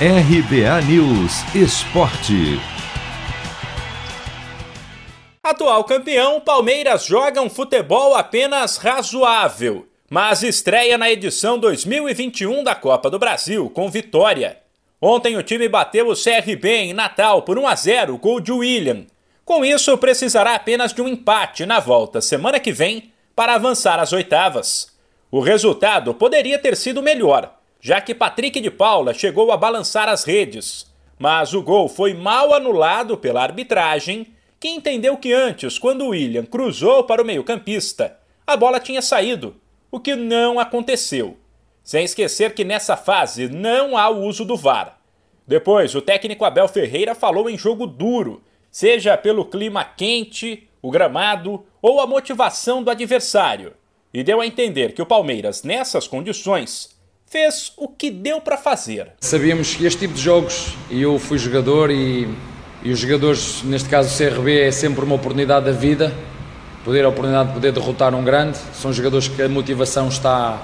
RBA 0.00 0.82
News 0.88 1.54
Esporte. 1.54 2.60
Atual 5.40 5.84
campeão, 5.84 6.40
Palmeiras 6.40 7.04
joga 7.04 7.40
um 7.40 7.48
futebol 7.48 8.16
apenas 8.16 8.76
razoável, 8.76 9.86
mas 10.10 10.42
estreia 10.42 10.98
na 10.98 11.08
edição 11.08 11.60
2021 11.60 12.64
da 12.64 12.74
Copa 12.74 13.08
do 13.08 13.20
Brasil 13.20 13.70
com 13.70 13.88
vitória. 13.88 14.58
Ontem 15.00 15.36
o 15.36 15.44
time 15.44 15.68
bateu 15.68 16.08
o 16.08 16.16
CRB 16.16 16.68
em 16.68 16.92
Natal 16.92 17.42
por 17.42 17.56
1 17.56 17.68
a 17.68 17.74
0, 17.76 18.18
gol 18.18 18.40
de 18.40 18.50
William. 18.50 19.06
Com 19.44 19.64
isso, 19.64 19.96
precisará 19.96 20.56
apenas 20.56 20.92
de 20.92 21.02
um 21.02 21.06
empate 21.06 21.64
na 21.64 21.78
volta 21.78 22.20
semana 22.20 22.58
que 22.58 22.72
vem 22.72 23.12
para 23.36 23.54
avançar 23.54 24.00
às 24.00 24.12
oitavas. 24.12 24.88
O 25.30 25.38
resultado 25.38 26.12
poderia 26.14 26.58
ter 26.58 26.76
sido 26.76 27.00
melhor, 27.00 27.54
já 27.84 28.00
que 28.00 28.14
Patrick 28.14 28.62
de 28.62 28.70
Paula 28.70 29.12
chegou 29.12 29.52
a 29.52 29.58
balançar 29.58 30.08
as 30.08 30.24
redes. 30.24 30.90
Mas 31.18 31.52
o 31.52 31.60
gol 31.60 31.86
foi 31.86 32.14
mal 32.14 32.54
anulado 32.54 33.14
pela 33.14 33.42
arbitragem, 33.42 34.28
que 34.58 34.68
entendeu 34.68 35.18
que 35.18 35.34
antes, 35.34 35.78
quando 35.78 36.08
William 36.08 36.46
cruzou 36.46 37.04
para 37.04 37.20
o 37.20 37.26
meio-campista, 37.26 38.18
a 38.46 38.56
bola 38.56 38.80
tinha 38.80 39.02
saído, 39.02 39.56
o 39.90 40.00
que 40.00 40.16
não 40.16 40.58
aconteceu. 40.58 41.36
Sem 41.82 42.06
esquecer 42.06 42.54
que 42.54 42.64
nessa 42.64 42.96
fase 42.96 43.50
não 43.50 43.98
há 43.98 44.08
o 44.08 44.22
uso 44.22 44.46
do 44.46 44.56
VAR. 44.56 44.98
Depois, 45.46 45.94
o 45.94 46.00
técnico 46.00 46.46
Abel 46.46 46.68
Ferreira 46.68 47.14
falou 47.14 47.50
em 47.50 47.58
jogo 47.58 47.86
duro, 47.86 48.42
seja 48.70 49.14
pelo 49.18 49.44
clima 49.44 49.84
quente, 49.84 50.66
o 50.80 50.90
gramado 50.90 51.66
ou 51.82 52.00
a 52.00 52.06
motivação 52.06 52.82
do 52.82 52.90
adversário, 52.90 53.74
e 54.12 54.22
deu 54.22 54.40
a 54.40 54.46
entender 54.46 54.94
que 54.94 55.02
o 55.02 55.06
Palmeiras, 55.06 55.62
nessas 55.62 56.08
condições, 56.08 56.93
fez 57.34 57.72
o 57.76 57.88
que 57.88 58.12
deu 58.12 58.40
para 58.40 58.56
fazer. 58.56 59.08
Sabíamos 59.18 59.74
que 59.74 59.84
este 59.84 59.98
tipo 59.98 60.14
de 60.14 60.22
jogos, 60.22 60.76
e 60.88 61.02
eu 61.02 61.18
fui 61.18 61.36
jogador 61.36 61.90
e, 61.90 62.28
e 62.80 62.92
os 62.92 63.00
jogadores, 63.00 63.60
neste 63.64 63.88
caso 63.88 64.08
o 64.08 64.16
CRB, 64.16 64.60
é 64.60 64.70
sempre 64.70 65.04
uma 65.04 65.16
oportunidade 65.16 65.66
da 65.66 65.72
vida, 65.72 66.14
poder 66.84 67.04
a 67.04 67.08
oportunidade 67.08 67.48
de 67.48 67.54
poder 67.54 67.72
derrotar 67.72 68.14
um 68.14 68.22
grande, 68.22 68.56
são 68.72 68.92
jogadores 68.92 69.26
que 69.26 69.42
a 69.42 69.48
motivação 69.48 70.06
está 70.06 70.62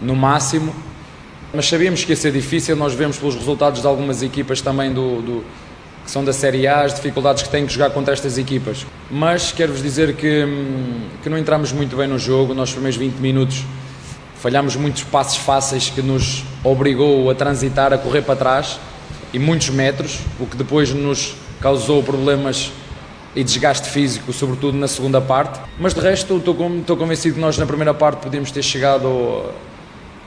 no 0.00 0.16
máximo, 0.16 0.74
mas 1.54 1.68
sabíamos 1.68 2.02
que 2.02 2.10
ia 2.10 2.16
ser 2.16 2.32
difícil, 2.32 2.74
nós 2.74 2.92
vemos 2.92 3.16
pelos 3.16 3.36
resultados 3.36 3.80
de 3.80 3.86
algumas 3.86 4.20
equipas 4.20 4.60
também 4.60 4.92
do, 4.92 5.22
do 5.22 5.44
que 6.04 6.10
são 6.10 6.24
da 6.24 6.32
Série 6.32 6.66
A, 6.66 6.80
as 6.80 6.92
dificuldades 6.92 7.44
que 7.44 7.50
têm 7.50 7.64
que 7.64 7.72
jogar 7.72 7.90
contra 7.90 8.12
estas 8.12 8.36
equipas. 8.36 8.84
Mas 9.08 9.52
quero-vos 9.52 9.80
dizer 9.80 10.16
que, 10.16 10.42
hum, 10.44 11.02
que 11.22 11.28
não 11.28 11.38
entramos 11.38 11.70
muito 11.70 11.94
bem 11.94 12.08
no 12.08 12.18
jogo, 12.18 12.52
nos 12.52 12.72
primeiros 12.72 12.98
20 12.98 13.14
minutos 13.18 13.64
falhámos 14.40 14.74
muitos 14.74 15.04
passos 15.04 15.36
fáceis 15.36 15.90
que 15.90 16.00
nos 16.00 16.44
obrigou 16.64 17.30
a 17.30 17.34
transitar, 17.34 17.92
a 17.92 17.98
correr 17.98 18.22
para 18.22 18.36
trás 18.36 18.80
e 19.34 19.38
muitos 19.38 19.68
metros, 19.68 20.20
o 20.40 20.46
que 20.46 20.56
depois 20.56 20.92
nos 20.94 21.36
causou 21.60 22.02
problemas 22.02 22.72
e 23.36 23.44
desgaste 23.44 23.88
físico, 23.90 24.32
sobretudo 24.32 24.78
na 24.78 24.88
segunda 24.88 25.20
parte. 25.20 25.60
Mas 25.78 25.92
de 25.92 26.00
resto, 26.00 26.38
estou, 26.38 26.96
convencido 26.96 27.34
que 27.34 27.40
nós 27.40 27.58
na 27.58 27.66
primeira 27.66 27.92
parte 27.92 28.22
podíamos 28.22 28.50
ter 28.50 28.62
chegado 28.62 29.44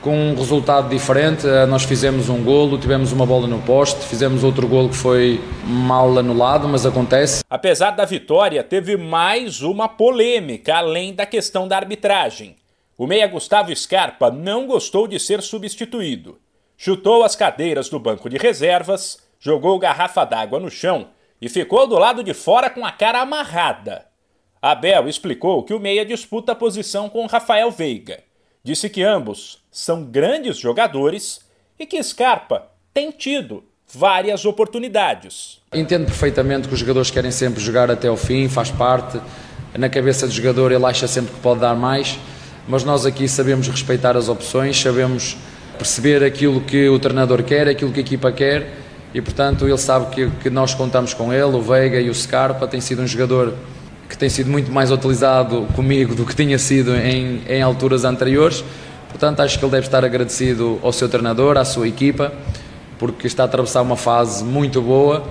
com 0.00 0.16
um 0.16 0.34
resultado 0.36 0.88
diferente. 0.88 1.44
Nós 1.68 1.82
fizemos 1.82 2.28
um 2.28 2.42
golo, 2.42 2.78
tivemos 2.78 3.10
uma 3.10 3.26
bola 3.26 3.48
no 3.48 3.58
poste, 3.58 4.04
fizemos 4.04 4.44
outro 4.44 4.68
golo 4.68 4.90
que 4.90 4.96
foi 4.96 5.40
mal 5.66 6.16
anulado, 6.16 6.68
mas 6.68 6.86
acontece. 6.86 7.42
Apesar 7.50 7.90
da 7.90 8.04
vitória, 8.04 8.62
teve 8.62 8.96
mais 8.96 9.60
uma 9.60 9.88
polêmica, 9.88 10.76
além 10.76 11.12
da 11.12 11.26
questão 11.26 11.66
da 11.66 11.76
arbitragem. 11.76 12.54
O 12.96 13.06
meia 13.08 13.26
Gustavo 13.26 13.74
Scarpa 13.74 14.30
não 14.30 14.66
gostou 14.66 15.08
de 15.08 15.18
ser 15.18 15.42
substituído. 15.42 16.38
Chutou 16.76 17.24
as 17.24 17.34
cadeiras 17.34 17.88
do 17.88 17.98
banco 17.98 18.28
de 18.28 18.36
reservas, 18.36 19.18
jogou 19.40 19.78
garrafa 19.78 20.24
d'água 20.24 20.60
no 20.60 20.70
chão 20.70 21.08
e 21.40 21.48
ficou 21.48 21.88
do 21.88 21.98
lado 21.98 22.22
de 22.22 22.32
fora 22.32 22.70
com 22.70 22.86
a 22.86 22.92
cara 22.92 23.20
amarrada. 23.20 24.06
Abel 24.62 25.08
explicou 25.08 25.62
que 25.64 25.74
o 25.74 25.80
meia 25.80 26.06
disputa 26.06 26.52
a 26.52 26.54
posição 26.54 27.08
com 27.08 27.26
Rafael 27.26 27.70
Veiga. 27.70 28.22
Disse 28.62 28.88
que 28.88 29.02
ambos 29.02 29.62
são 29.70 30.04
grandes 30.04 30.56
jogadores 30.56 31.40
e 31.78 31.84
que 31.84 32.02
Scarpa 32.02 32.68
tem 32.94 33.10
tido 33.10 33.64
várias 33.92 34.44
oportunidades. 34.44 35.60
Entendo 35.72 36.06
perfeitamente 36.06 36.68
que 36.68 36.74
os 36.74 36.80
jogadores 36.80 37.10
querem 37.10 37.30
sempre 37.30 37.60
jogar 37.60 37.90
até 37.90 38.10
o 38.10 38.16
fim, 38.16 38.48
faz 38.48 38.70
parte. 38.70 39.20
Na 39.76 39.88
cabeça 39.88 40.26
do 40.26 40.32
jogador 40.32 40.70
ele 40.70 40.84
acha 40.86 41.08
sempre 41.08 41.34
que 41.34 41.40
pode 41.40 41.60
dar 41.60 41.74
mais 41.74 42.16
mas 42.66 42.84
nós 42.84 43.04
aqui 43.04 43.28
sabemos 43.28 43.68
respeitar 43.68 44.16
as 44.16 44.28
opções, 44.28 44.80
sabemos 44.80 45.36
perceber 45.76 46.22
aquilo 46.24 46.60
que 46.60 46.88
o 46.88 46.98
treinador 46.98 47.42
quer, 47.42 47.68
aquilo 47.68 47.92
que 47.92 48.00
a 48.00 48.02
equipa 48.02 48.32
quer 48.32 48.84
e, 49.14 49.20
portanto, 49.20 49.66
ele 49.66 49.78
sabe 49.78 50.06
que, 50.12 50.28
que 50.42 50.50
nós 50.50 50.74
contamos 50.74 51.14
com 51.14 51.32
ele, 51.32 51.44
o 51.44 51.62
Veiga 51.62 52.00
e 52.00 52.10
o 52.10 52.14
Scarpa. 52.14 52.66
Tem 52.66 52.80
sido 52.80 53.00
um 53.00 53.06
jogador 53.06 53.54
que 54.08 54.18
tem 54.18 54.28
sido 54.28 54.50
muito 54.50 54.72
mais 54.72 54.90
utilizado 54.90 55.68
comigo 55.76 56.16
do 56.16 56.26
que 56.26 56.34
tinha 56.34 56.58
sido 56.58 56.96
em, 56.96 57.40
em 57.48 57.62
alturas 57.62 58.04
anteriores. 58.04 58.64
Portanto, 59.08 59.38
acho 59.38 59.56
que 59.56 59.64
ele 59.64 59.70
deve 59.70 59.86
estar 59.86 60.04
agradecido 60.04 60.80
ao 60.82 60.92
seu 60.92 61.08
treinador, 61.08 61.56
à 61.56 61.64
sua 61.64 61.86
equipa, 61.86 62.32
porque 62.98 63.28
está 63.28 63.44
a 63.44 63.46
atravessar 63.46 63.82
uma 63.82 63.96
fase 63.96 64.42
muito 64.42 64.82
boa 64.82 65.22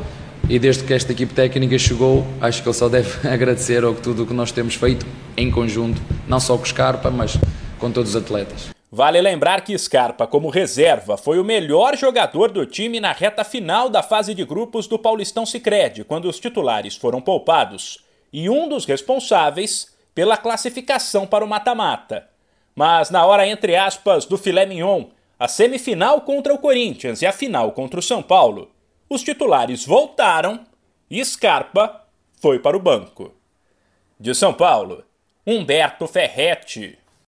e 0.49 0.59
desde 0.59 0.83
que 0.83 0.93
esta 0.93 1.11
equipe 1.11 1.33
técnica 1.33 1.77
chegou, 1.79 2.25
acho 2.41 2.61
que 2.61 2.67
ele 2.67 2.75
só 2.75 2.89
deve 2.89 3.09
agradecer 3.27 3.83
ao 3.83 3.93
tudo 3.93 4.23
o 4.23 4.27
que 4.27 4.33
nós 4.33 4.51
temos 4.51 4.75
feito 4.75 5.05
em 5.37 5.49
conjunto, 5.49 6.01
não 6.27 6.39
só 6.39 6.57
com 6.57 6.63
o 6.63 6.67
Scarpa, 6.67 7.09
mas 7.09 7.37
com 7.79 7.91
todos 7.91 8.15
os 8.15 8.21
atletas. 8.21 8.69
Vale 8.91 9.19
lembrar 9.19 9.61
que 9.61 9.75
Scarpa, 9.75 10.27
como 10.27 10.49
reserva, 10.49 11.17
foi 11.17 11.39
o 11.39 11.43
melhor 11.43 11.97
jogador 11.97 12.51
do 12.51 12.63
time 12.63 12.99
na 12.99 13.11
reta 13.11 13.43
final 13.43 13.89
da 13.89 14.03
fase 14.03 14.35
de 14.35 14.45
grupos 14.45 14.85
do 14.85 14.99
Paulistão 14.99 15.47
Sicredi, 15.47 16.03
quando 16.03 16.25
os 16.29 16.39
titulares 16.39 16.95
foram 16.95 17.19
poupados, 17.19 18.03
e 18.31 18.49
um 18.49 18.69
dos 18.69 18.85
responsáveis 18.85 19.87
pela 20.13 20.37
classificação 20.37 21.25
para 21.25 21.43
o 21.43 21.47
mata-mata. 21.47 22.27
Mas 22.75 23.09
na 23.09 23.25
hora 23.25 23.47
entre 23.47 23.75
aspas 23.75 24.25
do 24.25 24.37
filé 24.37 24.65
mignon, 24.65 25.05
a 25.39 25.47
semifinal 25.47 26.21
contra 26.21 26.53
o 26.53 26.59
Corinthians 26.59 27.21
e 27.21 27.25
a 27.25 27.31
final 27.31 27.71
contra 27.71 27.99
o 27.99 28.03
São 28.03 28.21
Paulo, 28.21 28.69
os 29.09 29.23
titulares 29.23 29.85
voltaram 29.85 30.65
e 31.09 31.23
Scarpa 31.23 32.05
foi 32.41 32.59
para 32.59 32.75
o 32.75 32.79
banco. 32.79 33.33
De 34.19 34.33
São 34.33 34.53
Paulo, 34.53 35.03
Humberto 35.45 36.07
Ferretti. 36.07 36.97